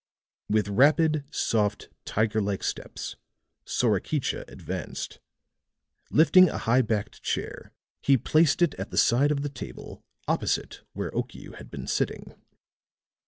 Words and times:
With 0.49 0.67
rapid, 0.67 1.25
soft, 1.29 1.89
tiger 2.05 2.41
like 2.41 2.63
steps, 2.63 3.17
Sorakicha 3.67 4.45
advanced; 4.49 5.19
lifting 6.09 6.49
a 6.49 6.57
high 6.57 6.81
backed 6.81 7.21
chair 7.21 7.71
he 8.01 8.17
placed 8.17 8.63
it 8.63 8.73
at 8.79 8.89
the 8.89 8.97
side 8.97 9.29
of 9.29 9.43
the 9.43 9.47
table 9.47 10.03
opposite 10.27 10.81
where 10.93 11.11
Okiu 11.11 11.53
had 11.53 11.69
been 11.69 11.85
sitting. 11.85 12.33